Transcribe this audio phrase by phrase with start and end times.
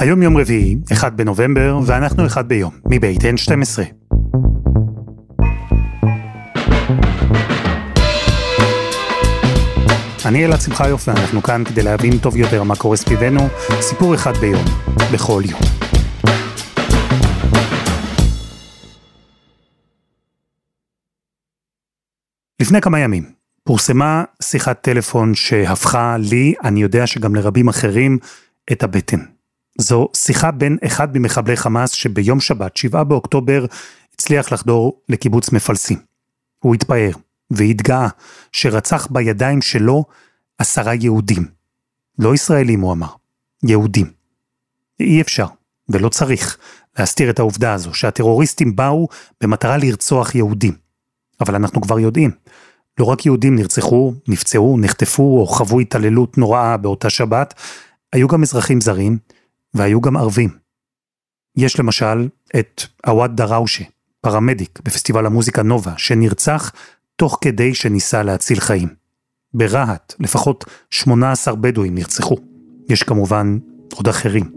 [0.00, 3.80] היום יום רביעי, 1 בנובמבר, ואנחנו אחד ביום, מבית N12.
[10.26, 13.40] אני אלעד שמחיוף ואנחנו כאן כדי להבין טוב יותר מה קורה סביבנו,
[13.80, 14.64] סיפור אחד ביום,
[15.14, 15.60] בכל יום.
[22.60, 23.32] לפני כמה ימים
[23.64, 28.18] פורסמה שיחת טלפון שהפכה לי, אני יודע שגם לרבים אחרים,
[28.72, 29.39] את הבטן.
[29.80, 33.64] זו שיחה בין אחד ממחבלי חמאס שביום שבת, 7 באוקטובר,
[34.14, 35.98] הצליח לחדור לקיבוץ מפלסים.
[36.58, 37.10] הוא התפאר
[37.50, 38.08] והתגאה
[38.52, 40.04] שרצח בידיים שלו
[40.58, 41.48] עשרה יהודים.
[42.18, 43.06] לא ישראלים, הוא אמר,
[43.64, 44.10] יהודים.
[45.00, 45.46] אי אפשר,
[45.88, 46.58] ולא צריך,
[46.98, 49.08] להסתיר את העובדה הזו, שהטרוריסטים באו
[49.40, 50.74] במטרה לרצוח יהודים.
[51.40, 52.30] אבל אנחנו כבר יודעים,
[52.98, 57.54] לא רק יהודים נרצחו, נפצעו, נחטפו או חוו התעללות נוראה באותה שבת,
[58.12, 59.18] היו גם אזרחים זרים,
[59.74, 60.50] והיו גם ערבים.
[61.56, 63.84] יש למשל את עווד דראושה,
[64.20, 66.72] פרמדיק בפסטיבל המוזיקה נובה, שנרצח
[67.16, 68.88] תוך כדי שניסה להציל חיים.
[69.54, 72.36] ברהט לפחות 18 בדואים נרצחו.
[72.88, 73.58] יש כמובן
[73.94, 74.50] עוד אחרים.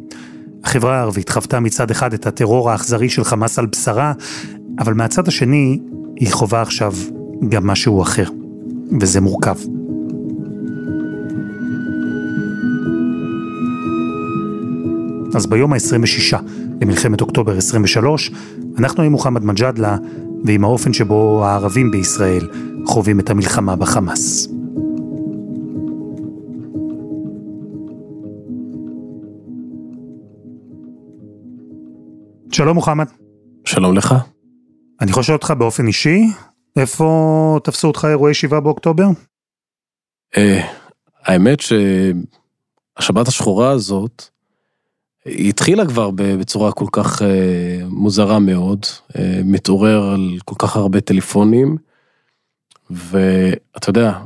[0.63, 4.13] החברה הערבית חוותה מצד אחד את הטרור האכזרי של חמאס על בשרה,
[4.79, 5.79] אבל מהצד השני
[6.15, 6.93] היא חווה עכשיו
[7.49, 8.29] גם משהו אחר,
[9.01, 9.57] וזה מורכב.
[15.35, 16.37] אז ביום ה-26
[16.81, 18.31] למלחמת אוקטובר 23,
[18.77, 19.97] אנחנו עם מוחמד מג'אדלה
[20.45, 22.49] ועם האופן שבו הערבים בישראל
[22.85, 24.47] חווים את המלחמה בחמאס.
[32.51, 33.05] שלום מוחמד.
[33.65, 34.15] שלום לך.
[35.01, 36.21] אני חושב אותך באופן אישי,
[36.75, 39.05] איפה תפסו אותך אירועי 7 באוקטובר?
[40.37, 40.67] אה,
[41.23, 44.32] האמת שהשבת השחורה הזאת,
[45.25, 47.27] היא התחילה כבר בצורה כל כך אה,
[47.89, 48.85] מוזרה מאוד,
[49.17, 51.77] אה, מתעורר על כל כך הרבה טלפונים,
[52.89, 54.19] ואתה יודע,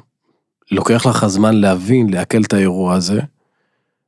[0.72, 3.20] לוקח לך זמן להבין, לעכל את האירוע הזה,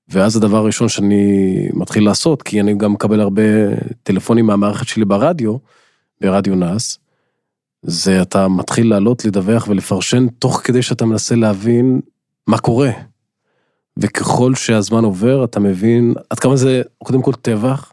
[0.10, 3.44] ואז הדבר הראשון שאני מתחיל לעשות, כי אני גם מקבל הרבה
[4.04, 5.58] טלפונים מהמערכת שלי ברדיו,
[6.22, 7.00] ברדיו נאס,
[7.82, 12.02] זה אתה מתחיל לעלות, לדווח ולפרשן תוך כדי שאתה מנסה להבין
[12.48, 12.92] מה קורה.
[14.00, 17.92] וככל שהזמן עובר, אתה מבין עד כמה זה, קודם כל טבח,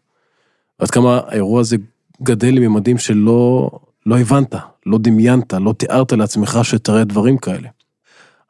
[0.80, 1.76] ועד כמה האירוע הזה
[2.22, 3.70] גדל לממדים שלא
[4.06, 4.54] לא הבנת,
[4.86, 7.68] לא דמיינת, לא תיארת לעצמך שתראה דברים כאלה.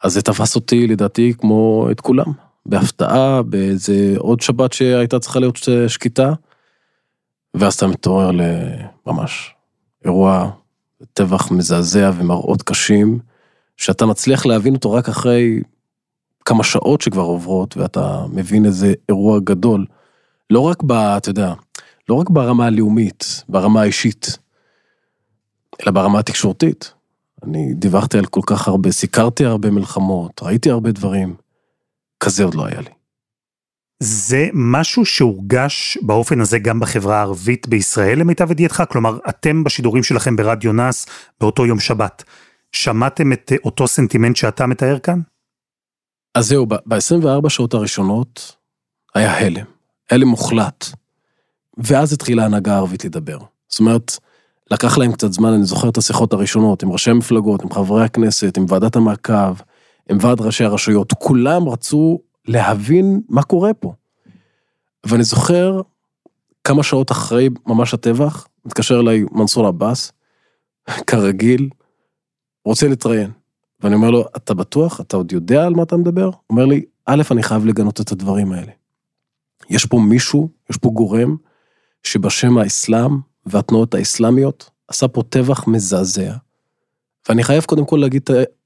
[0.03, 2.33] אז זה תפס אותי, לדעתי, כמו את כולם.
[2.67, 6.33] בהפתעה, באיזה עוד שבת שהייתה צריכה להיות שקטה,
[7.55, 9.55] ואז אתה מתעורר לממש
[10.05, 10.51] אירוע
[11.13, 13.19] טבח מזעזע ומראות קשים,
[13.77, 15.61] שאתה מצליח להבין אותו רק אחרי
[16.47, 19.87] כמה שעות שכבר עוברות, ואתה מבין איזה אירוע גדול.
[20.51, 20.93] לא רק ב...
[20.93, 21.55] אתה יודע,
[22.09, 24.39] לא רק ברמה הלאומית, ברמה האישית,
[25.83, 26.93] אלא ברמה התקשורתית.
[27.43, 31.35] אני דיווחתי על כל כך הרבה, סיקרתי הרבה מלחמות, ראיתי הרבה דברים.
[32.21, 32.91] כזה עוד לא היה לי.
[34.03, 38.83] זה משהו שהורגש באופן הזה גם בחברה הערבית בישראל למיטב ידיעתך?
[38.89, 41.07] כלומר, אתם בשידורים שלכם ברדיו נאס
[41.41, 42.25] באותו יום שבת,
[42.73, 45.21] שמעתם את אותו סנטימנט שאתה מתאר כאן?
[46.37, 48.57] אז זהו, ב-24 שעות הראשונות
[49.15, 49.65] היה הלם,
[50.11, 50.87] הלם מוחלט.
[51.79, 53.39] ואז התחילה ההנהגה הערבית לדבר.
[53.69, 54.13] זאת אומרת,
[54.71, 58.57] לקח להם קצת זמן, אני זוכר את השיחות הראשונות עם ראשי המפלגות, עם חברי הכנסת,
[58.57, 59.55] עם ועדת המעקב,
[60.11, 63.93] עם ועד ראשי הרשויות, כולם רצו להבין מה קורה פה.
[65.07, 65.81] ואני זוכר
[66.65, 70.13] כמה שעות אחרי ממש הטבח, מתקשר אליי מנסור עבאס,
[71.07, 71.69] כרגיל,
[72.65, 73.31] רוצה להתראיין.
[73.81, 75.01] ואני אומר לו, אתה בטוח?
[75.01, 76.25] אתה עוד יודע על מה אתה מדבר?
[76.25, 78.73] הוא אומר לי, א', אני חייב לגנות את הדברים האלה.
[79.71, 81.37] יש פה מישהו, יש פה גורם,
[82.03, 86.35] שבשם האסלאם והתנועות האסלאמיות, עשה פה טבח מזעזע.
[87.29, 88.23] ואני חייב קודם כל להגיד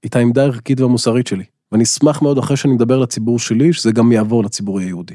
[0.07, 1.45] את העמדה הערכית והמוסרית שלי.
[1.73, 5.15] ואני אשמח מאוד אחרי שאני מדבר לציבור שלי, שזה גם יעבור לציבור היהודי.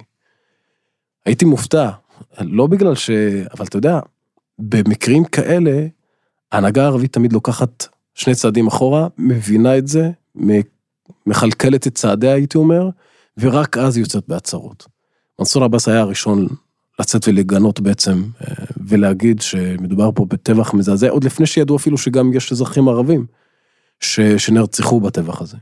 [1.25, 1.89] הייתי מופתע,
[2.41, 3.09] לא בגלל ש...
[3.53, 3.99] אבל אתה יודע,
[4.59, 5.87] במקרים כאלה,
[6.51, 10.11] ההנהגה הערבית תמיד לוקחת שני צעדים אחורה, מבינה את זה,
[11.25, 12.89] מכלכלת את צעדיה, הייתי אומר,
[13.37, 14.87] ורק אז יוצאת בהצהרות.
[15.39, 16.47] מנסור עבאס היה הראשון
[16.99, 22.51] לצאת ולגנות בעצם, אה, ולהגיד שמדובר פה בטבח מזעזע, עוד לפני שידעו אפילו שגם יש
[22.51, 23.25] אזרחים ערבים
[23.99, 24.19] ש...
[24.19, 25.57] שנרצחו בטבח הזה.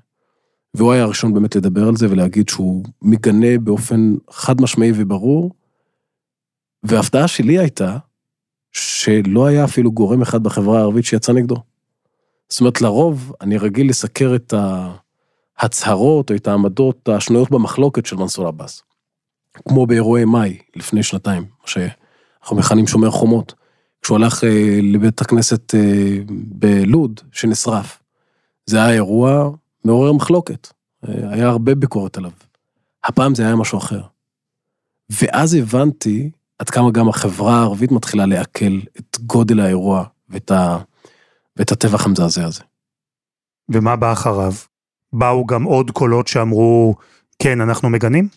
[0.74, 5.52] והוא היה הראשון באמת לדבר על זה ולהגיד שהוא מגנה באופן חד משמעי וברור.
[6.84, 7.98] וההפתעה שלי הייתה
[8.72, 11.56] שלא היה אפילו גורם אחד בחברה הערבית שיצא נגדו.
[12.54, 14.54] זאת אומרת, לרוב אני רגיל לסקר את
[15.58, 18.84] ההצהרות או את העמדות השנויות במחלוקת של מנסור עבאס.
[19.54, 23.54] כמו באירועי מאי לפני שנתיים, מה שאנחנו מכנים שומר חומות,
[24.02, 28.00] כשהוא הלך אה, לבית הכנסת אה, בלוד שנשרף.
[28.66, 29.50] זה היה אירוע
[29.86, 30.68] מעורר מחלוקת,
[31.08, 32.32] אה, היה הרבה ביקורת עליו.
[33.04, 34.02] הפעם זה היה משהו אחר.
[35.10, 40.78] ואז הבנתי עד כמה גם החברה הערבית מתחילה לעכל את גודל האירוע ואת, ה...
[41.58, 42.62] ואת הטבח המזעזע הזה.
[43.70, 44.54] ומה בא אחריו?
[45.14, 46.96] באו גם עוד קולות שאמרו,
[47.40, 48.28] כן, אנחנו מגנים?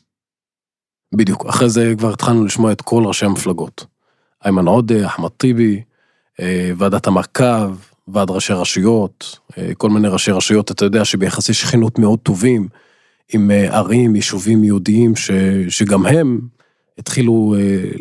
[1.15, 3.87] בדיוק, אחרי זה כבר התחלנו לשמוע את כל ראשי המפלגות.
[4.45, 5.83] איימן עודה, אחמד טיבי,
[6.41, 7.77] אה, ועדת המעקב,
[8.09, 12.69] ועד ראשי רשויות, אה, כל מיני ראשי רשויות, אתה יודע שביחסי שכנות מאוד טובים,
[13.35, 15.31] עם אה, ערים, יישובים יהודיים, ש,
[15.69, 16.41] שגם הם
[16.99, 17.55] התחילו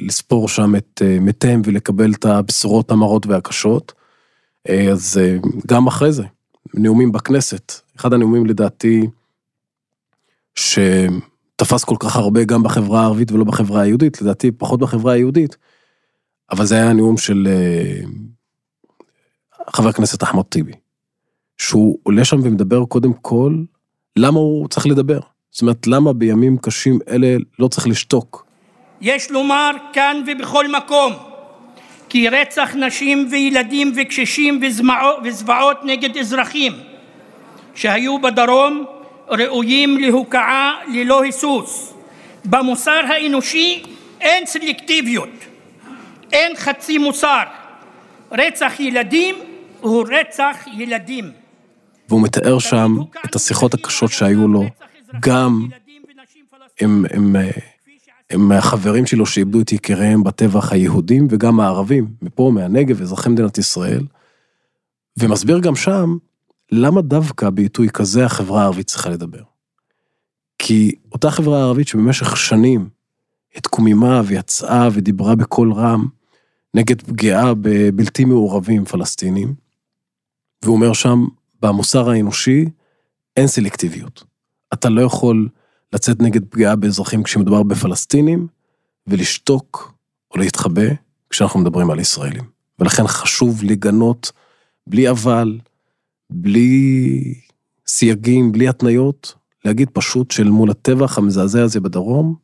[0.07, 3.93] לספור שם את מתיהם ולקבל את הבשורות המרות והקשות.
[4.91, 5.19] אז
[5.67, 6.23] גם אחרי זה,
[6.73, 9.07] נאומים בכנסת, אחד הנאומים לדעתי,
[10.55, 15.57] שתפס כל כך הרבה גם בחברה הערבית ולא בחברה היהודית, לדעתי פחות בחברה היהודית,
[16.51, 18.01] אבל זה היה הנאום של אה,
[19.69, 20.73] חבר הכנסת אחמד טיבי,
[21.57, 23.55] שהוא עולה שם ומדבר קודם כל,
[24.15, 25.19] למה הוא צריך לדבר?
[25.51, 28.45] זאת אומרת, למה בימים קשים אלה לא צריך לשתוק?
[29.01, 31.13] יש לומר כאן ובכל מקום,
[32.09, 34.61] כי רצח נשים וילדים וקשישים
[35.23, 36.73] וזוועות נגד אזרחים
[37.75, 38.85] שהיו בדרום
[39.29, 41.93] ראויים להוקעה ללא היסוס.
[42.45, 43.83] במוסר האנושי
[44.21, 45.29] אין סלקטיביות.
[46.31, 47.43] אין חצי מוסר.
[48.31, 49.35] רצח ילדים
[49.81, 51.31] הוא רצח ילדים.
[52.09, 54.63] והוא מתאר שם את השיחות הקשות שהיו לו,
[55.19, 55.67] גם
[56.81, 57.35] עם, עם, עם
[58.51, 64.05] החברים שלו שאיבדו את יקיריהם בטבח היהודים וגם הערבים, מפה, מהנגב, אזרחי מדינת ישראל.
[65.19, 66.17] ומסביר גם שם
[66.71, 69.41] למה דווקא בעיתוי כזה החברה הערבית צריכה לדבר.
[70.59, 72.89] כי אותה חברה ערבית שבמשך שנים
[73.55, 76.07] התקוממה ויצאה ודיברה בקול רם
[76.73, 79.55] נגד פגיעה בבלתי מעורבים פלסטינים,
[80.63, 81.25] והוא אומר שם,
[81.61, 82.65] במוסר האנושי
[83.37, 84.23] אין סלקטיביות.
[84.73, 85.49] אתה לא יכול
[85.95, 88.47] לצאת נגד פגיעה באזרחים כשמדובר בפלסטינים,
[89.07, 89.93] ולשתוק
[90.31, 90.87] או להתחבא
[91.29, 92.43] כשאנחנו מדברים על ישראלים.
[92.79, 94.31] ולכן חשוב לגנות
[94.87, 95.59] בלי אבל,
[96.29, 97.33] בלי
[97.87, 102.35] סייגים, בלי התניות, להגיד פשוט של מול הטבח המזעזע הזה בדרום,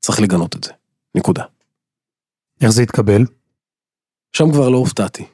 [0.00, 0.72] צריך לגנות את זה.
[1.14, 1.44] נקודה.
[2.60, 3.24] איך זה התקבל?
[4.32, 5.24] שם כבר לא הופתעתי.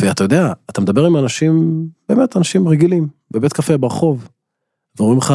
[0.00, 4.28] ואתה יודע, אתה מדבר עם אנשים, באמת אנשים רגילים, בבית קפה ברחוב,
[4.96, 5.34] ואומרים לך,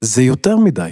[0.00, 0.90] זה יותר מדי.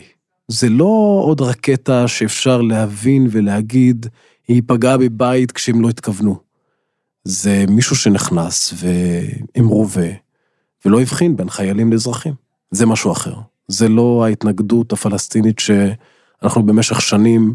[0.49, 4.07] זה לא עוד רקטה שאפשר להבין ולהגיד,
[4.49, 6.37] היא פגעה בבית כשהם לא התכוונו.
[7.25, 10.09] זה מישהו שנכנס ועם רובה,
[10.85, 12.35] ולא הבחין בין חיילים לאזרחים.
[12.71, 13.35] זה משהו אחר.
[13.69, 17.55] זה לא ההתנגדות הפלסטינית שאנחנו במשך שנים,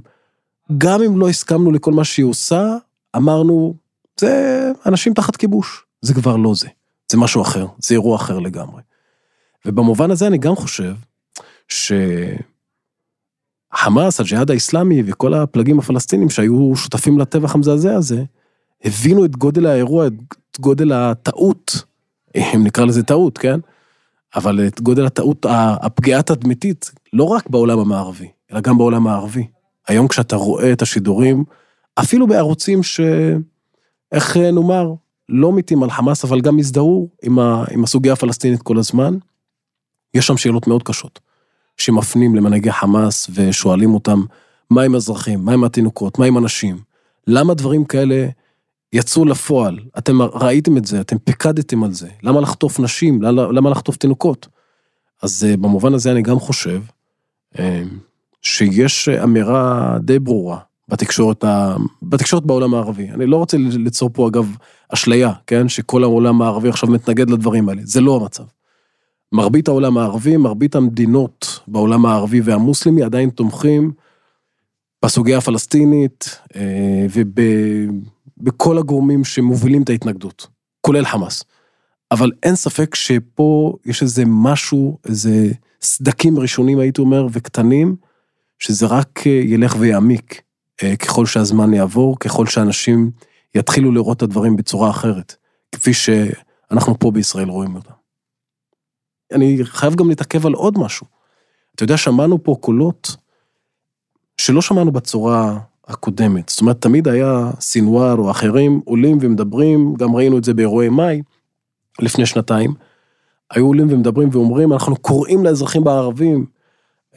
[0.77, 2.75] גם אם לא הסכמנו לכל מה שהיא עושה,
[3.15, 3.75] אמרנו,
[4.19, 5.85] זה אנשים תחת כיבוש.
[6.01, 6.67] זה כבר לא זה.
[7.11, 8.81] זה משהו אחר, זה אירוע אחר לגמרי.
[9.65, 10.93] ובמובן הזה אני גם חושב
[13.73, 18.23] שחמאס, הג'יהאד האיסלאמי וכל הפלגים הפלסטינים שהיו שותפים לטבח המזעזע הזה,
[18.83, 21.83] הבינו את גודל האירוע, את גודל הטעות,
[22.35, 23.59] אם נקרא לזה טעות, כן?
[24.35, 25.45] אבל את גודל הטעות,
[25.81, 29.47] הפגיעה התדמיתית, לא רק בעולם המערבי, אלא גם בעולם הערבי.
[29.87, 31.43] היום כשאתה רואה את השידורים,
[31.99, 32.99] אפילו בערוצים ש...
[34.11, 34.93] איך נאמר,
[35.29, 37.65] לא מתים על חמאס, אבל גם הזדהו עם, ה...
[37.71, 39.17] עם הסוגיה הפלסטינית כל הזמן,
[40.13, 41.19] יש שם שאלות מאוד קשות,
[41.79, 44.23] שמפנים למנהיגי חמאס ושואלים אותם,
[44.69, 46.77] מה עם אזרחים, מה עם התינוקות, מה עם אנשים,
[47.27, 48.27] למה דברים כאלה
[48.93, 53.97] יצאו לפועל, אתם ראיתם את זה, אתם פיקדתם על זה, למה לחטוף נשים, למה, לחטוף
[53.97, 54.47] תינוקות?
[55.21, 56.81] אז אה, במובן הזה אני גם חושב
[57.59, 57.83] אה,
[58.41, 61.75] שיש אמירה די ברורה בתקשורת, ה...
[62.03, 63.09] בתקשורת בעולם הערבי.
[63.09, 64.55] אני לא רוצה ליצור פה אגב
[64.89, 68.43] אשליה, כן, שכל העולם הערבי עכשיו מתנגד לדברים האלה, זה לא המצב.
[69.31, 73.91] מרבית העולם הערבי, מרבית המדינות בעולם הערבי והמוסלמי עדיין תומכים
[75.05, 77.05] בסוגיה הפלסטינית אה,
[78.39, 80.47] ובכל הגורמים שמובילים את ההתנגדות,
[80.81, 81.43] כולל חמאס.
[82.11, 87.95] אבל אין ספק שפה יש איזה משהו, איזה סדקים ראשונים הייתי אומר וקטנים,
[88.59, 90.41] שזה רק אה, ילך ויעמיק.
[90.83, 93.11] אה, ככל שהזמן יעבור, ככל שאנשים
[93.55, 95.35] יתחילו לראות את הדברים בצורה אחרת,
[95.71, 97.98] כפי שאנחנו פה בישראל רואים אותם.
[99.31, 101.07] אני חייב גם להתעכב על עוד משהו.
[101.75, 103.15] אתה יודע, שמענו פה קולות
[104.37, 106.49] שלא שמענו בצורה הקודמת.
[106.49, 111.21] זאת אומרת, תמיד היה סינואר או אחרים עולים ומדברים, גם ראינו את זה באירועי מאי
[111.99, 112.73] לפני שנתיים,
[113.51, 116.45] היו עולים ומדברים ואומרים, אנחנו קוראים לאזרחים הערבים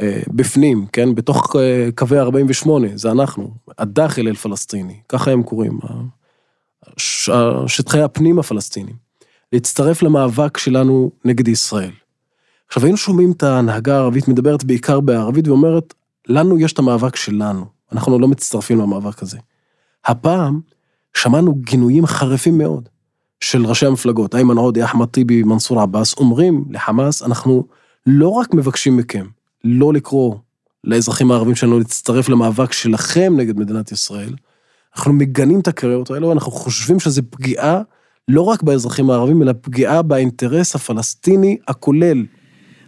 [0.00, 5.78] אה, בפנים, כן, בתוך אה, קווי 48, זה אנחנו, הדאחל אל פלסטיני, ככה הם קוראים,
[7.66, 8.94] שטחי הפנים הפלסטינים,
[9.52, 11.92] להצטרף למאבק שלנו נגד ישראל.
[12.68, 15.94] עכשיו היינו שומעים את ההנהגה הערבית מדברת בעיקר בערבית ואומרת,
[16.28, 19.38] לנו יש את המאבק שלנו, אנחנו לא מצטרפים למאבק הזה.
[20.04, 20.60] הפעם
[21.14, 22.88] שמענו גינויים חריפים מאוד
[23.40, 27.66] של ראשי המפלגות, איימן עודה, אחמד טיבי, מנסור עבאס, אומרים לחמאס, אנחנו
[28.06, 29.26] לא רק מבקשים מכם
[29.64, 30.34] לא לקרוא
[30.84, 34.34] לאזרחים הערבים שלנו להצטרף למאבק שלכם נגד מדינת ישראל,
[34.96, 37.82] אנחנו מגנים את הקריאות האלו, אנחנו חושבים שזה פגיעה
[38.28, 42.24] לא רק באזרחים הערבים, אלא פגיעה באינטרס הפלסטיני הכולל.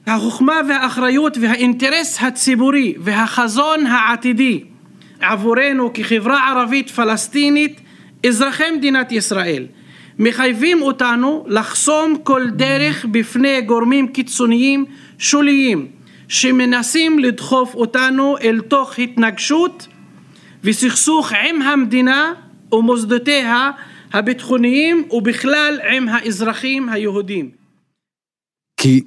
[0.06, 4.64] החוכמה והאחריות והאינטרס הציבורי והחזון העתידי
[5.20, 7.80] עבורנו כחברה ערבית פלסטינית,
[8.26, 9.66] אזרחי מדינת ישראל,
[10.18, 14.84] מחייבים אותנו לחסום כל דרך בפני גורמים קיצוניים
[15.18, 15.88] שוליים
[16.28, 19.88] שמנסים לדחוף אותנו אל תוך התנגשות
[20.64, 22.32] וסכסוך עם המדינה
[22.73, 23.70] ומוסדותיה
[24.12, 27.50] הביטחוניים ובכלל עם האזרחים היהודים.
[28.76, 29.00] כי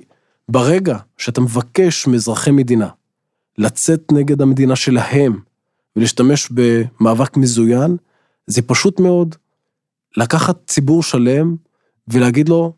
[0.51, 2.89] ברגע שאתה מבקש מאזרחי מדינה
[3.57, 5.39] לצאת נגד המדינה שלהם
[5.95, 7.97] ולהשתמש במאבק מזוין,
[8.47, 9.35] זה פשוט מאוד
[10.17, 11.55] לקחת ציבור שלם
[12.07, 12.73] ולהגיד לו,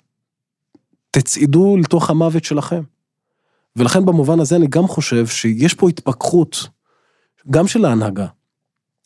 [1.12, 2.82] תצעידו לתוך המוות שלכם.
[3.76, 6.68] ולכן במובן הזה אני גם חושב שיש פה התפכחות,
[7.50, 8.28] גם של ההנהגה,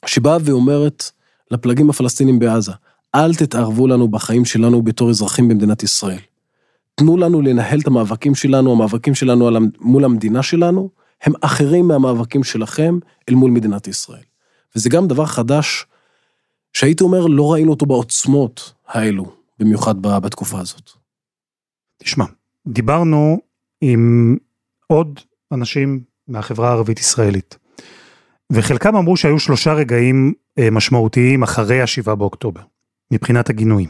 [0.05, 1.11] שבאה ואומרת
[1.51, 2.71] לפלגים הפלסטינים בעזה,
[3.15, 6.19] אל תתערבו לנו בחיים שלנו בתור אזרחים במדינת ישראל.
[6.95, 10.89] תנו לנו לנהל את המאבקים שלנו, המאבקים שלנו מול המדינה שלנו,
[11.21, 14.23] הם אחרים מהמאבקים שלכם אל מול מדינת ישראל.
[14.75, 15.85] וזה גם דבר חדש,
[16.73, 20.89] שהייתי אומר, לא ראינו אותו בעוצמות האלו, במיוחד בתקופה הזאת.
[21.97, 22.25] תשמע,
[22.67, 23.39] דיברנו
[23.81, 24.37] עם
[24.87, 25.19] עוד
[25.51, 27.57] אנשים מהחברה הערבית-ישראלית,
[28.51, 32.61] וחלקם אמרו שהיו שלושה רגעים אה, משמעותיים אחרי השבעה באוקטובר,
[33.11, 33.89] מבחינת הגינויים.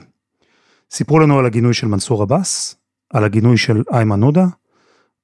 [0.91, 2.75] סיפרו לנו על הגינוי של מנסור עבאס,
[3.13, 4.45] על הגינוי של איימן עודה,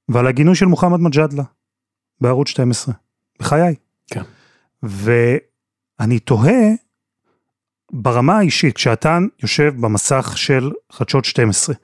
[0.10, 1.44] ועל הגינוי של מוחמד מג'אדלה,
[2.22, 2.94] בערוץ 12,
[3.40, 3.76] בחיי.
[4.08, 4.24] כן.
[4.84, 6.62] ואני תוהה,
[7.92, 11.76] ברמה האישית, כשאתה יושב במסך של חדשות 12,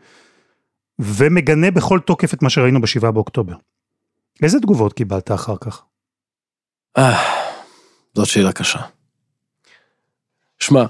[1.00, 3.56] ומגנה בכל תוקף את מה שראינו בשבעה באוקטובר,
[4.44, 5.84] איזה תגובות קיבלת אחר כך?
[6.98, 7.18] אה,
[8.16, 8.80] זאת שאלה קשה.
[10.60, 10.86] שמע,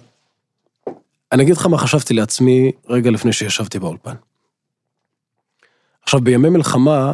[1.31, 4.15] אני אגיד לך מה חשבתי לעצמי רגע לפני שישבתי באולפן.
[6.05, 7.13] עכשיו, בימי מלחמה,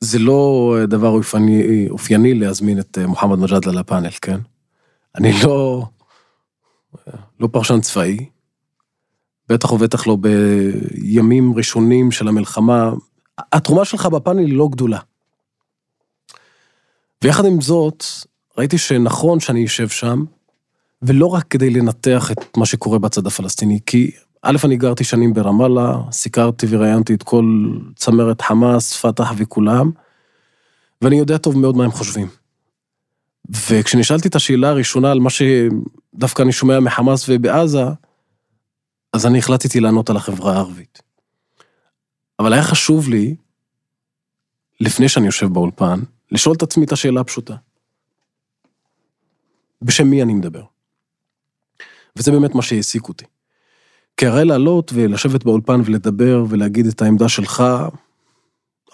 [0.00, 4.38] זה לא דבר אופייני, אופייני להזמין את אה, מוחמד מג'אדלה לפאנל, כן?
[5.14, 5.84] אני לא,
[7.40, 8.26] לא פרשן צבאי,
[9.48, 12.90] בטח ובטח לא בימים ראשונים של המלחמה.
[13.52, 14.98] התרומה שלך בפאנל היא לא גדולה.
[17.24, 18.04] ויחד עם זאת,
[18.58, 20.24] ראיתי שנכון שאני אשב שם,
[21.02, 24.10] ולא רק כדי לנתח את מה שקורה בצד הפלסטיני, כי
[24.42, 27.44] א', אני גרתי שנים ברמאללה, סיקרתי וראיינתי את כל
[27.96, 29.90] צמרת חמאס, פת"ח וכולם,
[31.02, 32.28] ואני יודע טוב מאוד מה הם חושבים.
[33.50, 37.84] וכשנשאלתי את השאלה הראשונה על מה שדווקא אני שומע מחמאס ובעזה,
[39.12, 41.02] אז אני החלטתי לענות על החברה הערבית.
[42.38, 43.36] אבל היה חשוב לי,
[44.80, 46.00] לפני שאני יושב באולפן,
[46.32, 47.56] לשאול את עצמי את השאלה הפשוטה.
[49.82, 50.64] בשם מי אני מדבר?
[52.16, 53.24] וזה באמת מה שהעסיק אותי.
[54.22, 57.64] כי הרי לעלות ולשבת באולפן ולדבר ולהגיד את העמדה שלך,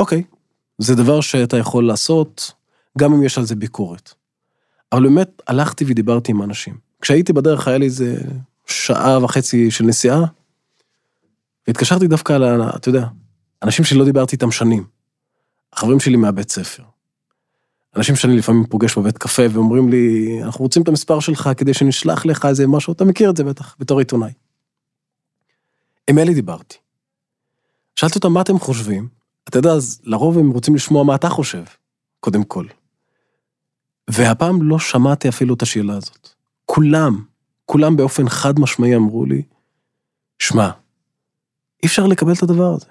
[0.00, 0.23] אוקיי,
[0.78, 2.52] זה דבר שאתה יכול לעשות,
[2.99, 4.14] גם אם יש על זה ביקורת.
[4.92, 6.78] אבל באמת הלכתי ודיברתי עם אנשים.
[7.00, 8.16] כשהייתי בדרך היה לי איזה
[8.66, 10.25] שעה וחצי של נסיעה,
[11.66, 13.06] והתקשרתי דווקא על, אתה יודע,
[13.62, 14.85] אנשים שלא דיברתי איתם שנים.
[15.73, 16.82] החברים שלי מהבית ספר.
[17.97, 22.26] אנשים שאני לפעמים פוגש בבית קפה ואומרים לי, אנחנו רוצים את המספר שלך כדי שנשלח
[22.26, 24.32] לך איזה משהו, אתה מכיר את זה בטח, בתור עיתונאי.
[26.08, 26.76] עם אלי דיברתי.
[27.96, 29.08] שאלתי אותם מה אתם חושבים,
[29.48, 31.62] אתה יודע, אז לרוב הם רוצים לשמוע מה אתה חושב,
[32.20, 32.66] קודם כל.
[34.10, 36.28] והפעם לא שמעתי אפילו את השאלה הזאת.
[36.64, 37.24] כולם,
[37.64, 39.42] כולם באופן חד משמעי אמרו לי,
[40.38, 40.70] שמע,
[41.82, 42.86] אי אפשר לקבל את הדבר הזה.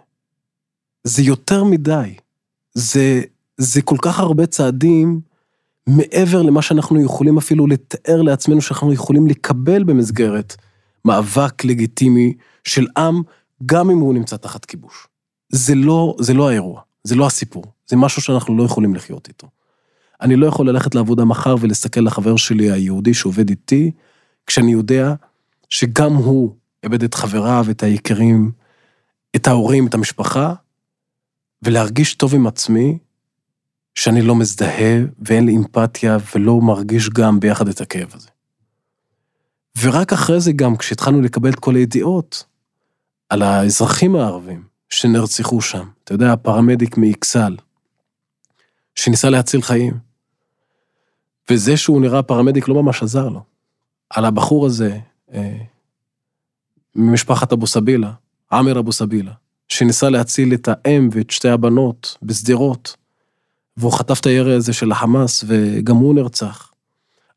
[1.04, 2.16] זה יותר מדי.
[2.74, 3.22] זה,
[3.58, 5.22] זה כל כך הרבה צעדים
[5.88, 10.56] מעבר למה שאנחנו יכולים אפילו לתאר לעצמנו שאנחנו יכולים לקבל במסגרת
[11.06, 12.34] מאבק לגיטימי
[12.68, 13.22] של עם,
[13.66, 15.08] גם אם הוא נמצא תחת כיבוש.
[15.50, 19.48] זה לא, זה לא האירוע, זה לא הסיפור, זה משהו שאנחנו לא יכולים לחיות איתו.
[20.22, 23.92] אני לא יכול ללכת לעבודה מחר ולהסתכל לחבר שלי היהודי שעובד איתי,
[24.48, 25.14] כשאני יודע
[25.70, 28.52] שגם הוא איבד את חבריו, את היקרים,
[29.36, 30.54] את ההורים, את המשפחה,
[31.64, 32.98] ולהרגיש טוב עם עצמי,
[33.96, 38.30] שאני לא מזדהה ואין לי אמפתיה ולא מרגיש גם ביחד את הכאב הזה.
[39.82, 42.46] ורק אחרי זה גם, כשהתחלנו לקבל את כל הידיעות
[43.30, 47.56] על האזרחים הערבים שנרצחו שם, אתה יודע, הפרמדיק מאכסל,
[48.96, 49.98] שניסה להציל חיים,
[51.50, 53.44] וזה שהוא נראה פרמדיק לא ממש עזר לו.
[54.10, 55.00] על הבחור הזה,
[55.34, 55.58] אה,
[56.96, 58.12] ממשפחת אבו סבילה,
[58.52, 59.34] עמר אבו סבילה,
[59.68, 62.96] שניסה להציל את האם ואת שתי הבנות בשדרות,
[63.78, 66.72] והוא חטף את הירי הזה של החמאס וגם הוא נרצח.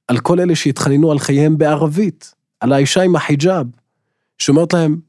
[0.08, 3.66] על כל אלה שהתחננו על חייהם בערבית, על האישה עם החיג'אב,
[4.38, 5.00] שאומרת להם,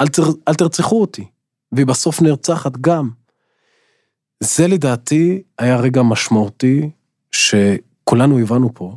[0.00, 1.24] אל, תר, אל תרצחו אותי,
[1.72, 3.10] והיא בסוף נרצחת גם.
[4.40, 6.90] זה לדעתי היה רגע משמעותי
[7.30, 8.96] שכולנו הבנו פה,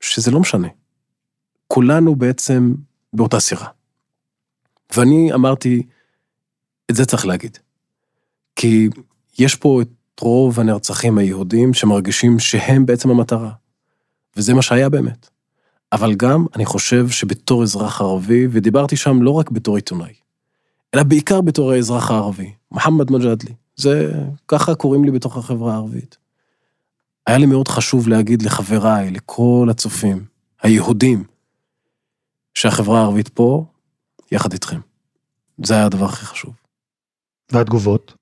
[0.00, 0.68] שזה לא משנה.
[1.68, 2.74] כולנו בעצם
[3.12, 3.68] באותה סירה.
[4.96, 5.82] ואני אמרתי,
[6.90, 7.58] את זה צריך להגיד.
[8.56, 8.88] כי
[9.38, 13.50] יש פה את רוב הנרצחים היהודים שמרגישים שהם בעצם המטרה.
[14.36, 15.28] וזה מה שהיה באמת.
[15.92, 20.14] אבל גם, אני חושב שבתור אזרח ערבי, ודיברתי שם לא רק בתור עיתונאי,
[20.96, 23.54] אלא בעיקר בתור האזרח הערבי, מוחמד מג'אדלי.
[23.76, 24.12] זה,
[24.48, 26.16] ככה קוראים לי בתוך החברה הערבית.
[27.26, 30.24] היה לי מאוד חשוב להגיד לחבריי, לכל הצופים,
[30.62, 31.24] היהודים,
[32.54, 33.64] שהחברה הערבית פה,
[34.32, 34.80] יחד איתכם.
[35.64, 36.54] זה היה הדבר הכי חשוב.
[37.52, 38.14] והתגובות?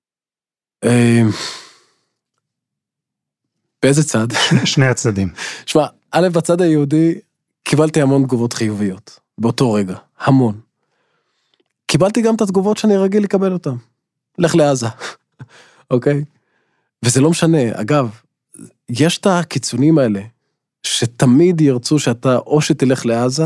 [0.84, 1.30] אמ,
[3.82, 4.26] באיזה צד?
[4.64, 5.32] שני הצדדים.
[5.66, 7.14] שמע, א', בצד היהודי
[7.62, 10.60] קיבלתי המון תגובות חיוביות, באותו רגע, המון.
[11.94, 13.74] קיבלתי גם את התגובות שאני רגיל לקבל אותן.
[14.38, 14.86] לך לעזה,
[15.90, 16.24] אוקיי?
[17.04, 18.20] וזה לא משנה, אגב,
[18.88, 20.20] יש את הקיצונים האלה,
[20.82, 23.44] שתמיד ירצו שאתה או שתלך לעזה,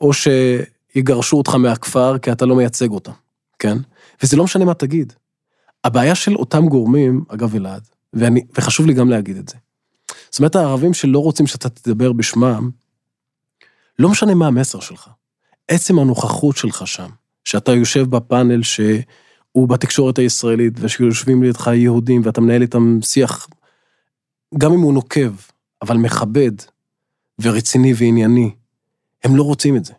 [0.00, 3.12] או שיגרשו אותך מהכפר כי אתה לא מייצג אותם,
[3.58, 3.78] כן?
[4.22, 5.12] וזה לא משנה מה תגיד.
[5.84, 9.56] הבעיה של אותם גורמים, אגב אלעד, ואני, וחשוב לי גם להגיד את זה.
[10.30, 12.70] זאת אומרת, הערבים שלא רוצים שאתה תדבר בשמם,
[13.98, 15.08] לא משנה מה המסר שלך.
[15.68, 17.08] עצם הנוכחות שלך שם,
[17.48, 23.48] שאתה יושב בפאנל שהוא בתקשורת הישראלית, ושיושבים לידך יהודים, ואתה מנהל איתם שיח,
[24.58, 25.34] גם אם הוא נוקב,
[25.82, 26.50] אבל מכבד,
[27.38, 28.50] ורציני וענייני,
[29.24, 29.92] הם לא רוצים את זה.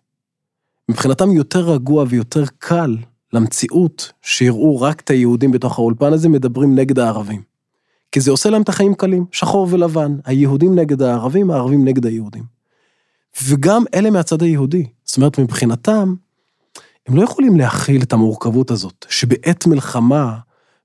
[0.90, 2.98] מבחינתם יותר רגוע ויותר קל
[3.34, 7.42] למציאות שיראו רק את היהודים בתוך האולפן הזה מדברים נגד הערבים.
[8.12, 12.44] כי זה עושה להם את החיים קלים, שחור ולבן, היהודים נגד הערבים, הערבים נגד היהודים.
[13.44, 16.16] וגם אלה מהצד היהודי, זאת אומרת מבחינתם,
[17.10, 20.38] הם לא יכולים להכיל את המורכבות הזאת, שבעת מלחמה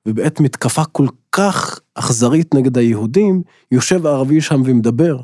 [0.07, 5.21] ובעת מתקפה כל כך אכזרית נגד היהודים, יושב הערבי שם ומדבר.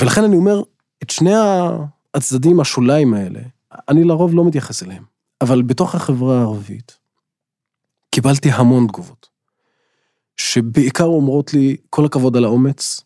[0.00, 0.62] ולכן אני אומר,
[1.02, 1.34] את שני
[2.14, 3.40] הצדדים השוליים האלה,
[3.88, 5.04] אני לרוב לא מתייחס אליהם.
[5.40, 6.98] אבל בתוך החברה הערבית,
[8.10, 9.28] קיבלתי המון תגובות,
[10.36, 13.00] שבעיקר אומרות לי, כל הכבוד על האומץ,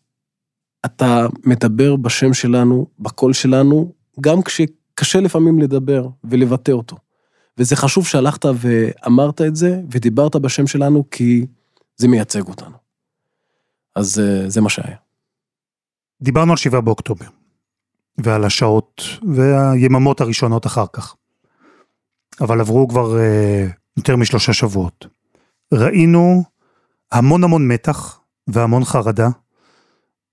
[0.85, 4.41] אתה מדבר בשם שלנו, בקול שלנו, גם
[4.97, 6.97] כשקשה לפעמים לדבר ולבטא אותו.
[7.57, 11.45] וזה חשוב שהלכת ואמרת את זה, ודיברת בשם שלנו, כי
[11.97, 12.75] זה מייצג אותנו.
[13.95, 14.95] אז אה, זה מה שהיה.
[16.21, 17.25] דיברנו על 7 באוקטובר,
[18.17, 19.01] ועל השעות
[19.35, 21.15] והיממות הראשונות אחר כך.
[22.41, 25.05] אבל עברו כבר אה, יותר משלושה שבועות.
[25.73, 26.43] ראינו
[27.11, 29.27] המון המון מתח והמון חרדה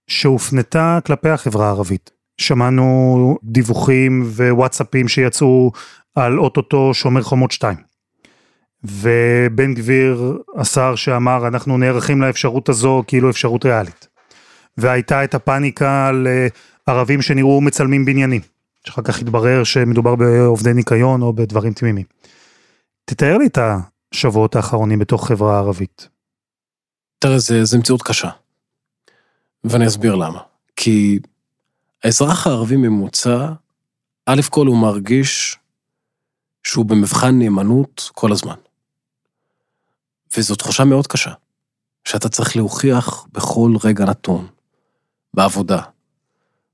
[0.07, 2.11] שהופנתה כלפי החברה הערבית.
[2.39, 5.73] שמענו דיווחים ווואטסאפים שיצאו
[6.15, 7.77] על אוטוטו שומר חומות 2.
[8.85, 14.09] ובן גביר, השר שאמר, אנחנו נערכים לאפשרות הזו כאילו אפשרות ריאלית.
[14.77, 16.47] והייתה את הפאניקה על אה,
[16.87, 18.41] ערבים שנראו מצלמים בניינים.
[18.85, 22.05] שאחר כך התברר שמדובר בעובדי ניקיון או בדברים תמימים.
[23.05, 23.59] תתאר לי את
[24.13, 26.09] השבועות האחרונים בתוך חברה הערבית.
[27.19, 28.31] תראה, זו מציאות קשה.
[29.65, 30.41] ואני אסביר למה.
[30.77, 31.19] כי
[32.05, 33.53] האזרח הערבי ממוצע,
[34.27, 35.59] א' כל הוא מרגיש
[36.65, 38.55] שהוא במבחן נאמנות כל הזמן.
[40.37, 41.33] וזו תחושה מאוד קשה,
[42.05, 44.47] שאתה צריך להוכיח בכל רגע נתון,
[45.35, 45.83] בעבודה,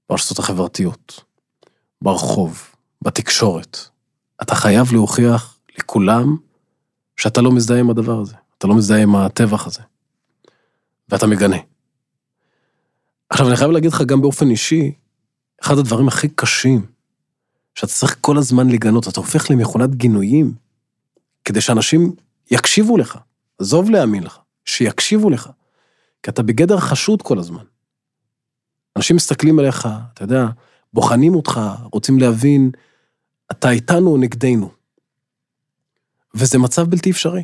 [0.09, 1.25] ברשתות החברתיות,
[2.03, 3.79] ברחוב, בתקשורת.
[4.43, 6.37] אתה חייב להוכיח לכולם
[7.17, 9.83] שאתה לא מזדהה עם הדבר הזה, אתה לא מזדהה עם הטבח הזה.
[11.09, 11.57] ואתה מגנה.
[13.31, 14.93] עכשיו, אני חייב להגיד לך גם באופן אישי,
[15.63, 16.87] אחד הדברים הכי קשים,
[17.75, 20.55] שאתה צריך כל הזמן לגנות, אתה הופך למכונת גינויים,
[21.45, 22.15] כדי שאנשים
[22.51, 23.19] יקשיבו לך,
[23.59, 25.51] עזוב להאמין לך, שיקשיבו לך,
[26.23, 27.65] כי אתה בגדר חשוד כל הזמן.
[28.97, 30.47] אנשים מסתכלים עליך, אתה יודע,
[30.93, 31.61] בוחנים אותך,
[31.93, 32.71] רוצים להבין,
[33.51, 34.71] אתה איתנו או נגדנו.
[36.35, 37.43] וזה מצב בלתי אפשרי.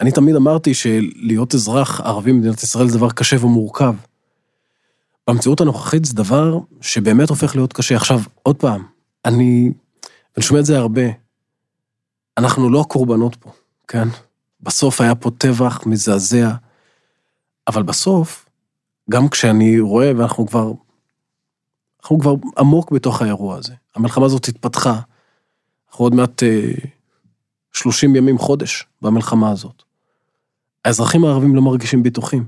[0.00, 3.94] אני תמיד אמרתי שלהיות אזרח ערבי במדינת ישראל זה דבר קשה ומורכב.
[5.28, 7.96] במציאות הנוכחית זה דבר שבאמת הופך להיות קשה.
[7.96, 8.84] עכשיו, עוד פעם,
[9.24, 9.72] אני,
[10.36, 11.02] אני שומע את זה הרבה,
[12.38, 13.50] אנחנו לא הקורבנות פה,
[13.88, 14.08] כן?
[14.60, 16.50] בסוף היה פה טבח מזעזע,
[17.66, 18.48] אבל בסוף,
[19.10, 20.72] גם כשאני רואה, ואנחנו כבר,
[22.02, 25.00] אנחנו כבר עמוק בתוך האירוע הזה, המלחמה הזאת התפתחה,
[25.90, 26.72] אנחנו עוד מעט אה,
[27.72, 29.82] 30 ימים, חודש, במלחמה הזאת.
[30.84, 32.44] האזרחים הערבים לא מרגישים בטוחים.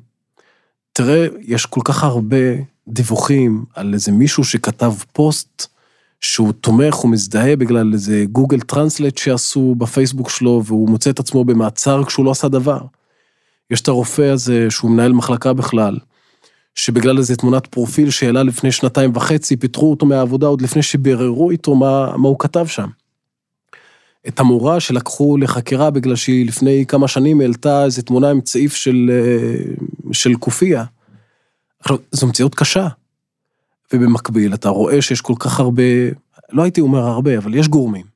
[0.93, 2.37] תראה, יש כל כך הרבה
[2.88, 5.66] דיווחים על איזה מישהו שכתב פוסט
[6.21, 12.05] שהוא תומך ומזדהה בגלל איזה גוגל טרנסלט שעשו בפייסבוק שלו, והוא מוצא את עצמו במעצר
[12.05, 12.81] כשהוא לא עשה דבר.
[13.71, 15.99] יש את הרופא הזה, שהוא מנהל מחלקה בכלל,
[16.75, 21.75] שבגלל איזה תמונת פרופיל שהעלה לפני שנתיים וחצי, פיטרו אותו מהעבודה עוד לפני שביררו איתו
[21.75, 22.87] מה, מה הוא כתב שם.
[24.29, 29.11] את המורה שלקחו לחקירה בגלל שהיא לפני כמה שנים העלתה איזה תמונה עם צעיף של,
[29.12, 29.75] אה,
[30.12, 30.85] של קופיה.
[31.81, 32.88] עכשיו, זו מציאות קשה.
[33.93, 35.83] ובמקביל אתה רואה שיש כל כך הרבה,
[36.53, 38.07] לא הייתי אומר הרבה, אבל יש גורמים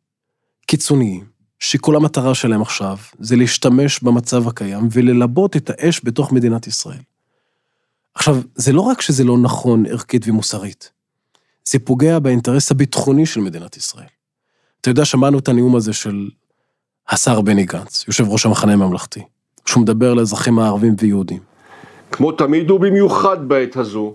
[0.66, 1.24] קיצוניים,
[1.58, 6.98] שכל המטרה שלהם עכשיו זה להשתמש במצב הקיים וללבות את האש בתוך מדינת ישראל.
[8.14, 10.90] עכשיו, זה לא רק שזה לא נכון ערכית ומוסרית,
[11.64, 14.06] זה פוגע באינטרס הביטחוני של מדינת ישראל.
[14.80, 16.28] אתה יודע, שמענו את הנאום הזה של
[17.08, 19.22] השר בני גנץ, יושב ראש המחנה הממלכתי,
[19.66, 21.53] שהוא מדבר לאזרחים הערבים ויהודים.
[22.14, 24.14] כמו תמיד ובמיוחד בעת הזו,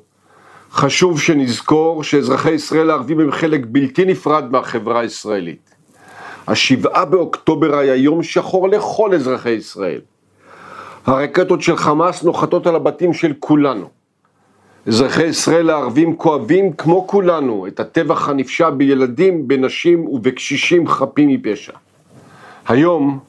[0.71, 5.75] חשוב שנזכור שאזרחי ישראל הערבים הם חלק בלתי נפרד מהחברה הישראלית.
[6.47, 10.01] השבעה באוקטובר היה יום שחור לכל אזרחי ישראל.
[11.05, 13.89] הרקטות של חמאס נוחתות על הבתים של כולנו.
[14.88, 21.73] אזרחי ישראל הערבים כואבים כמו כולנו את הטבח הנפשע בילדים, בנשים ובקשישים חפים מפשע.
[22.67, 23.19] היום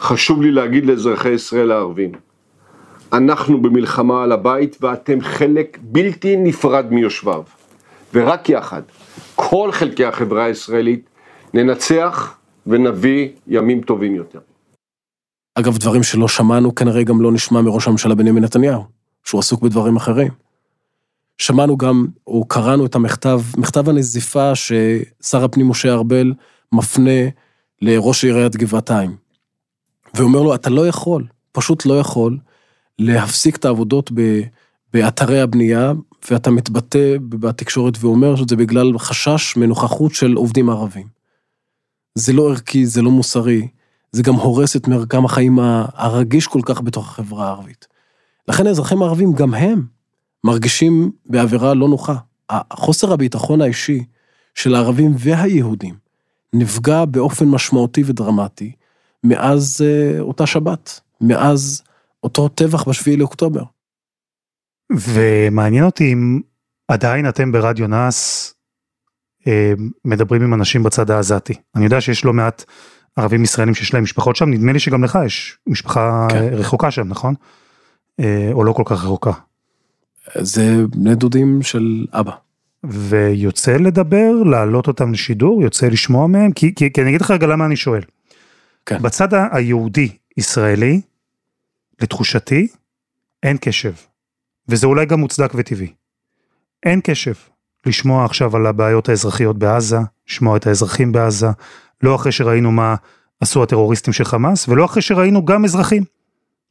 [0.00, 2.12] חשוב לי להגיד לאזרחי ישראל הערבים,
[3.12, 7.42] אנחנו במלחמה על הבית ואתם חלק בלתי נפרד מיושביו.
[8.14, 8.82] ורק יחד,
[9.34, 11.08] כל חלקי החברה הישראלית,
[11.54, 14.38] ננצח ונביא ימים טובים יותר.
[15.54, 18.84] אגב, דברים שלא שמענו, כנראה גם לא נשמע מראש הממשלה בנימין נתניהו,
[19.24, 20.32] שהוא עסוק בדברים אחרים.
[21.38, 26.32] שמענו גם, או קראנו את המכתב, מכתב הנזיפה ששר הפנים משה ארבל
[26.72, 27.20] מפנה
[27.82, 29.16] לראש עיריית גבעתיים.
[30.14, 32.38] ואומר לו, אתה לא יכול, פשוט לא יכול,
[33.00, 34.40] להפסיק את העבודות ב,
[34.92, 35.92] באתרי הבנייה,
[36.30, 41.06] ואתה מתבטא בתקשורת ואומר שזה בגלל חשש מנוכחות של עובדים ערבים.
[42.14, 43.68] זה לא ערכי, זה לא מוסרי,
[44.12, 45.58] זה גם הורס את מרקם החיים
[45.94, 47.86] הרגיש כל כך בתוך החברה הערבית.
[48.48, 49.86] לכן האזרחים הערבים, גם הם,
[50.44, 52.16] מרגישים באווירה לא נוחה.
[52.72, 54.04] חוסר הביטחון האישי
[54.54, 55.94] של הערבים והיהודים
[56.52, 58.72] נפגע באופן משמעותי ודרמטי
[59.24, 61.82] מאז אה, אותה שבת, מאז
[62.22, 63.62] אותו טבח בשביעי לאוקטובר.
[64.92, 66.40] ומעניין אותי אם
[66.88, 68.54] עדיין אתם ברדיו נאס
[69.46, 69.72] אה,
[70.04, 71.54] מדברים עם אנשים בצד העזתי.
[71.76, 72.64] אני יודע שיש לא מעט
[73.16, 76.48] ערבים ישראלים שיש להם משפחות שם, נדמה לי שגם לך יש משפחה כן.
[76.52, 77.34] רחוקה שם, נכון?
[78.20, 79.32] אה, או לא כל כך רחוקה.
[80.34, 82.32] זה בני דודים של אבא.
[82.84, 87.46] ויוצא לדבר, להעלות אותם לשידור, יוצא לשמוע מהם, כי, כי, כי אני אגיד לך רגע
[87.46, 88.02] למה אני שואל.
[88.86, 89.02] כן.
[89.02, 91.00] בצד היהודי ישראלי,
[92.00, 92.68] לתחושתי,
[93.42, 93.92] אין קשב.
[94.68, 95.92] וזה אולי גם מוצדק וטבעי.
[96.82, 97.34] אין קשב.
[97.86, 101.46] לשמוע עכשיו על הבעיות האזרחיות בעזה, לשמוע את האזרחים בעזה,
[102.02, 102.94] לא אחרי שראינו מה
[103.40, 106.04] עשו הטרוריסטים של חמאס, ולא אחרי שראינו גם אזרחים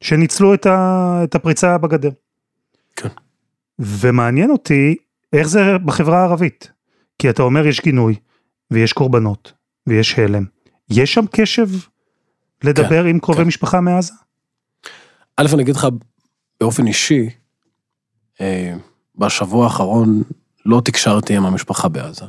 [0.00, 2.10] שניצלו את, ה, את הפריצה בגדר.
[2.96, 3.08] כן.
[3.78, 4.96] ומעניין אותי
[5.32, 6.72] איך זה בחברה הערבית.
[7.18, 8.14] כי אתה אומר יש גינוי,
[8.70, 9.52] ויש קורבנות,
[9.86, 10.44] ויש הלם.
[10.90, 11.68] יש שם קשב
[12.64, 13.46] לדבר כן, עם קרובי כן.
[13.46, 14.12] משפחה מעזה?
[15.40, 15.86] א', אני אגיד לך
[16.60, 17.30] באופן אישי,
[18.40, 18.74] אה,
[19.16, 20.22] בשבוע האחרון
[20.66, 22.24] לא תקשרתי עם המשפחה בעזה,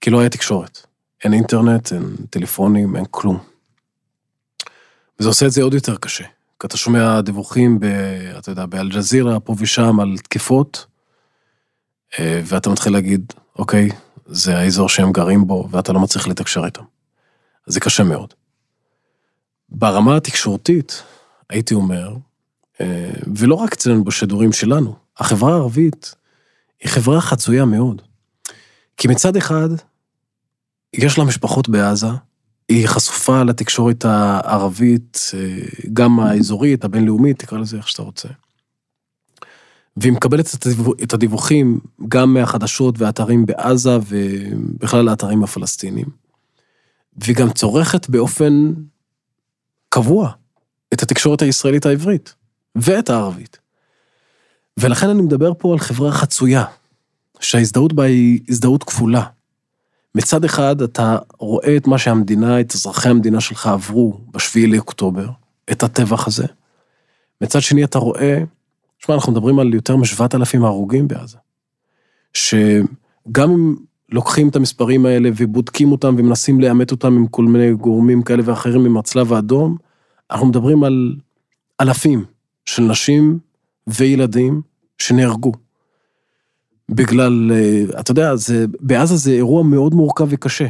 [0.00, 0.86] כי לא היה תקשורת.
[1.24, 3.38] אין אינטרנט, אין טלפונים, אין כלום.
[5.20, 6.24] וזה עושה את זה עוד יותר קשה.
[6.60, 7.84] כי אתה שומע דיווחים, ב,
[8.38, 10.86] אתה יודע, באלג'זירה, פה ושם, על תקיפות,
[12.18, 13.88] אה, ואתה מתחיל להגיד, אוקיי,
[14.26, 16.84] זה האזור שהם גרים בו, ואתה לא מצליח לתקשר איתם.
[17.66, 18.34] זה קשה מאוד.
[19.68, 21.02] ברמה התקשורתית,
[21.50, 22.16] הייתי אומר,
[22.80, 26.14] אה, ולא רק אצלנו בשידורים שלנו, החברה הערבית
[26.80, 28.02] היא חברה חצויה מאוד.
[28.96, 29.68] כי מצד אחד,
[30.94, 32.06] יש לה משפחות בעזה,
[32.68, 38.28] היא חשופה לתקשורת הערבית, אה, גם האזורית, הבינלאומית, תקרא לזה איך שאתה רוצה.
[39.96, 40.46] והיא מקבלת
[41.02, 46.06] את הדיווחים גם מהחדשות והאתרים בעזה ובכלל האתרים הפלסטינים.
[47.16, 48.72] והיא גם צורכת באופן
[49.88, 50.32] קבוע
[50.94, 52.34] את התקשורת הישראלית העברית,
[52.76, 53.58] ואת הערבית.
[54.76, 56.64] ולכן אני מדבר פה על חברה חצויה,
[57.40, 59.24] שההזדהות בה היא הזדהות כפולה.
[60.14, 65.28] מצד אחד, אתה רואה את מה שהמדינה, את אזרחי המדינה שלך עברו בשביעי לאוקטובר,
[65.72, 66.46] את הטבח הזה.
[67.40, 68.38] מצד שני, אתה רואה,
[69.00, 71.36] תשמע, אנחנו מדברים על יותר משבעת אלפים הרוגים בעזה.
[72.34, 73.76] שגם אם
[74.12, 78.86] לוקחים את המספרים האלה ובודקים אותם ומנסים לאמת אותם עם כל מיני גורמים כאלה ואחרים
[78.86, 79.76] עם הצלב האדום,
[80.30, 81.16] אנחנו מדברים על
[81.80, 82.24] אלפים
[82.64, 83.38] של נשים
[83.86, 84.62] וילדים
[84.98, 85.52] שנהרגו.
[86.88, 90.66] בגלל, אה, אתה יודע, זה, בעזה זה אירוע מאוד מורכב וקשה.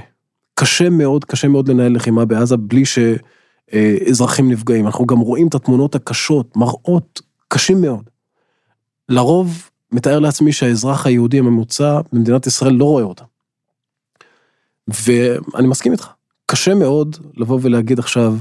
[0.54, 4.86] קשה מאוד, קשה מאוד לנהל לחימה בעזה בלי שאזרחים נפגעים.
[4.86, 8.10] אנחנו גם רואים את התמונות הקשות, מראות קשים מאוד.
[9.08, 13.24] לרוב, מתאר לעצמי שהאזרח היהודי הממוצע במדינת ישראל לא רואה אותם.
[14.88, 16.08] ואני מסכים איתך,
[16.46, 18.34] קשה מאוד לבוא ולהגיד עכשיו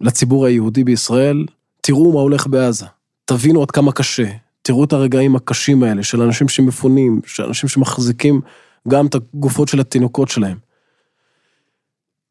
[0.00, 1.46] לציבור היהודי בישראל,
[1.80, 2.86] תראו מה הולך בעזה,
[3.24, 4.30] תבינו עד כמה קשה,
[4.62, 8.40] תראו את הרגעים הקשים האלה של אנשים שמפונים, של אנשים שמחזיקים
[8.88, 10.58] גם את הגופות של התינוקות שלהם.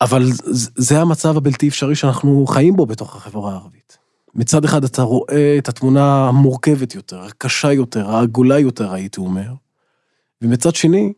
[0.01, 0.23] אבל
[0.75, 3.97] זה המצב הבלתי אפשרי שאנחנו חיים בו בתוך החברה הערבית.
[4.35, 9.53] מצד אחד אתה רואה את התמונה המורכבת יותר, הקשה יותר, העגולה יותר, הייתי אומר,
[10.41, 11.13] ומצד שני,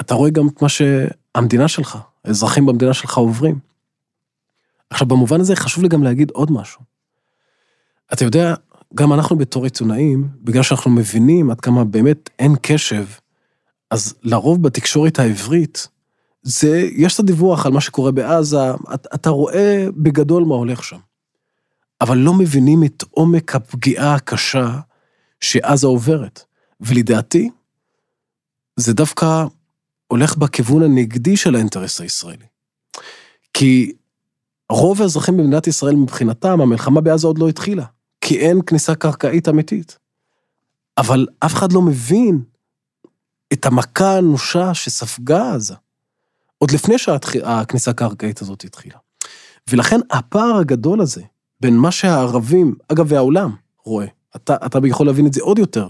[0.00, 3.67] אתה רואה גם את מה שהמדינה שלך, האזרחים במדינה שלך עוברים.
[4.90, 6.80] עכשיו, במובן הזה חשוב לי גם להגיד עוד משהו.
[8.12, 8.54] אתה יודע,
[8.94, 13.04] גם אנחנו בתור עיתונאים, בגלל שאנחנו מבינים עד כמה באמת אין קשב,
[13.90, 15.88] אז לרוב בתקשורת העברית,
[16.42, 20.98] זה, יש את הדיווח על מה שקורה בעזה, אתה, אתה רואה בגדול מה הולך שם.
[22.00, 24.78] אבל לא מבינים את עומק הפגיעה הקשה
[25.40, 26.44] שעזה עוברת.
[26.80, 27.50] ולדעתי,
[28.76, 29.44] זה דווקא
[30.06, 32.46] הולך בכיוון הנגדי של האינטרס הישראלי.
[33.54, 33.92] כי
[34.70, 37.84] רוב האזרחים במדינת ישראל מבחינתם, המלחמה בעזה עוד לא התחילה.
[38.20, 39.98] כי אין כניסה קרקעית אמיתית.
[40.98, 42.42] אבל אף אחד לא מבין
[43.52, 45.74] את המכה האנושה שספגה עזה,
[46.58, 48.96] עוד לפני שהכניסה הקרקעית הזאת התחילה.
[49.70, 51.22] ולכן הפער הגדול הזה
[51.60, 53.50] בין מה שהערבים, אגב, והעולם
[53.84, 55.88] רואה, אתה, אתה יכול להבין את זה עוד יותר,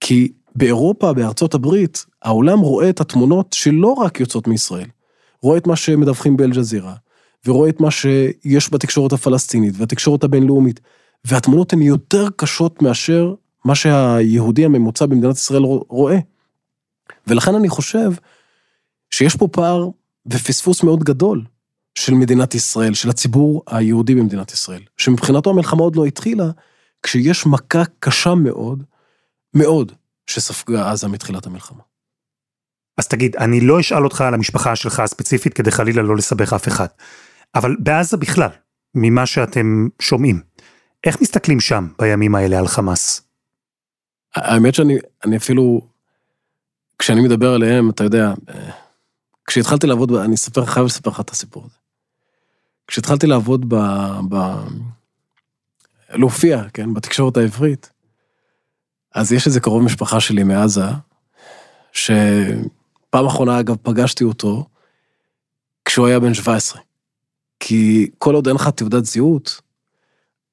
[0.00, 4.88] כי באירופה, בארצות הברית, העולם רואה את התמונות שלא רק יוצאות מישראל,
[5.42, 6.94] רואה את מה שמדווחים באל-ג'זירה,
[7.46, 10.80] ורואה את מה שיש בתקשורת הפלסטינית והתקשורת הבינלאומית,
[11.24, 16.18] והתמונות הן יותר קשות מאשר מה שהיהודי הממוצע במדינת ישראל רואה.
[17.26, 18.10] ולכן אני חושב
[19.10, 19.88] שיש פה פער
[20.26, 21.44] ופספוס מאוד גדול
[21.94, 26.50] של מדינת ישראל, של הציבור היהודי במדינת ישראל, שמבחינתו המלחמה עוד לא התחילה,
[27.02, 28.82] כשיש מכה קשה מאוד,
[29.54, 29.92] מאוד,
[30.26, 31.82] שספגה עזה מתחילת המלחמה.
[32.98, 36.68] אז תגיד, אני לא אשאל אותך על המשפחה שלך הספציפית כדי חלילה לא לסבך אף
[36.68, 36.86] אחד,
[37.54, 38.50] אבל בעזה בכלל,
[38.94, 40.42] ממה שאתם שומעים,
[41.04, 43.22] איך מסתכלים שם בימים האלה על חמאס?
[44.34, 45.80] האמת שאני אני אפילו,
[46.98, 48.32] כשאני מדבר עליהם, אתה יודע,
[49.46, 51.76] כשהתחלתי לעבוד, אני אספר, חייב לספר לך את הסיפור הזה.
[52.86, 53.76] כשהתחלתי לעבוד ב...
[54.28, 54.36] ב...
[56.10, 57.90] להופיע, כן, בתקשורת העברית,
[59.14, 60.84] אז יש איזה קרוב משפחה שלי מעזה,
[61.92, 64.66] שפעם אחרונה, אגב, פגשתי אותו
[65.84, 66.80] כשהוא היה בן 17.
[67.60, 69.60] כי כל עוד אין לך תעודת זהות,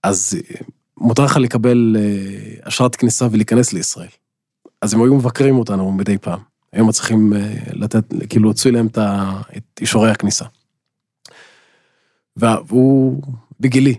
[0.04, 0.62] אז אה,
[0.98, 4.08] מותר לך לקבל אה, אשרת כניסה ולהיכנס לישראל.
[4.82, 6.40] אז הם היו מבקרים אותנו מדי פעם.
[6.74, 8.88] היו מצליחים אה, לתת, כאילו להוציא להם
[9.58, 10.46] את אישורי הכניסה.
[12.36, 13.22] והוא
[13.60, 13.96] בגילי.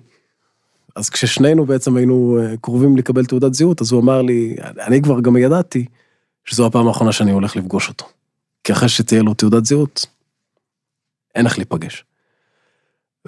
[0.97, 5.37] אז כששנינו בעצם היינו קרובים לקבל תעודת זהות, אז הוא אמר לי, אני כבר גם
[5.37, 5.87] ידעתי
[6.44, 8.05] שזו הפעם האחרונה שאני הולך לפגוש אותו.
[8.64, 10.07] כי אחרי שתהיה לו תעודת זהות,
[11.35, 12.05] אין איך להיפגש.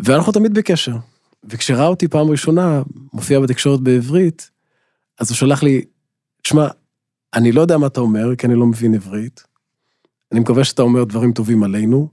[0.05, 0.97] ואנחנו תמיד בקשר.
[1.45, 2.83] וכשראה אותי פעם ראשונה,
[3.13, 4.51] מופיע בתקשורת בעברית,
[5.19, 5.85] אז הוא שלח לי,
[6.43, 6.69] תשמע,
[7.35, 9.45] אני לא יודע מה אתה אומר, כי אני לא מבין עברית.
[10.33, 12.09] אני מקווה שאתה אומר דברים טובים עלינו,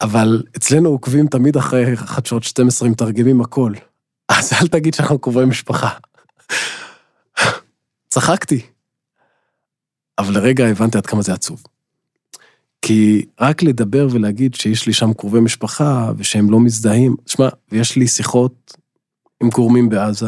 [0.00, 3.72] אבל אצלנו עוקבים תמיד אחרי חדשות 12 מתרגמים הכל.
[4.28, 5.88] אז אל תגיד שאנחנו קרובי משפחה.
[8.08, 8.66] צחקתי.
[10.18, 11.62] אבל לרגע הבנתי עד כמה זה עצוב.
[12.86, 18.08] כי רק לדבר ולהגיד שיש לי שם קרובי משפחה ושהם לא מזדהים, שמע, ויש לי
[18.08, 18.76] שיחות
[19.42, 20.26] עם גורמים בעזה,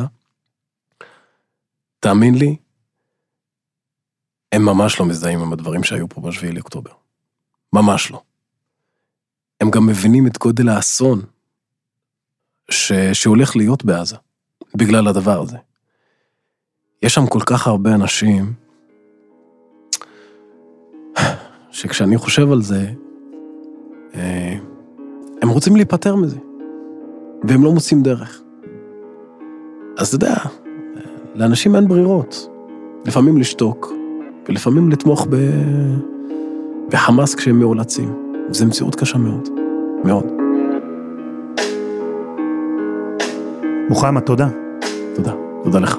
[2.01, 2.57] תאמין לי,
[4.53, 6.91] הם ממש לא מזדהים עם הדברים שהיו פה בשביעי לאוקטובר.
[7.73, 8.23] ממש לא.
[9.61, 11.23] הם גם מבינים את גודל האסון
[12.71, 12.93] ש...
[13.13, 14.17] שהולך להיות בעזה,
[14.75, 15.59] בגלל הדבר הזה.
[17.03, 18.66] יש שם כל כך הרבה אנשים
[21.77, 22.87] שכשאני חושב על זה,
[24.15, 24.57] אה,
[25.43, 26.39] הם רוצים להיפטר מזה.
[27.45, 28.43] והם לא מוצאים דרך.
[29.99, 30.35] אז אתה יודע,
[31.35, 32.49] לאנשים אין ברירות.
[33.07, 33.93] לפעמים לשתוק,
[34.49, 35.37] ולפעמים לתמוך ב...
[36.91, 38.15] בחמאס כשהם מאולצים.
[38.51, 39.49] זו מציאות קשה מאוד,
[40.05, 40.27] מאוד.
[43.89, 44.49] מוחמד, תודה.
[45.15, 45.33] תודה,
[45.65, 45.99] תודה לך.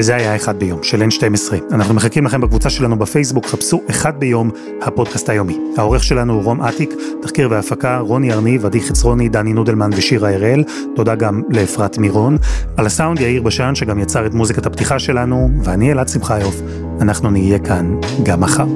[0.00, 1.74] וזה היה אחד ביום של N12.
[1.74, 4.50] אנחנו מחכים לכם בקבוצה שלנו בפייסבוק, חפשו אחד ביום
[4.82, 5.58] הפודקאסט היומי.
[5.76, 10.64] העורך שלנו הוא רום אטיק, תחקיר והפקה רוני ארניב, עדי חצרוני, דני נודלמן ושירה הראל.
[10.96, 12.36] תודה גם לאפרת מירון.
[12.76, 16.60] על הסאונד יאיר בשן שגם יצר את מוזיקת הפתיחה שלנו, ואני אלעד שמחיוף.
[17.00, 18.66] אנחנו נהיה כאן גם מחר.